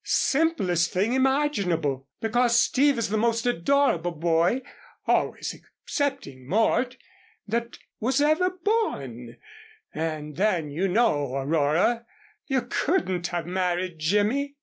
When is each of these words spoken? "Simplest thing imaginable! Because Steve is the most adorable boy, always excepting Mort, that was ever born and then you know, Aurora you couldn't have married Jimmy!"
"Simplest 0.03 0.91
thing 0.91 1.13
imaginable! 1.13 2.07
Because 2.21 2.57
Steve 2.57 2.97
is 2.97 3.09
the 3.09 3.19
most 3.19 3.45
adorable 3.45 4.09
boy, 4.13 4.63
always 5.05 5.53
excepting 5.85 6.47
Mort, 6.47 6.97
that 7.47 7.77
was 7.99 8.19
ever 8.19 8.49
born 8.49 9.37
and 9.93 10.37
then 10.37 10.71
you 10.71 10.87
know, 10.87 11.35
Aurora 11.35 12.07
you 12.47 12.63
couldn't 12.67 13.27
have 13.27 13.45
married 13.45 13.99
Jimmy!" 13.99 14.55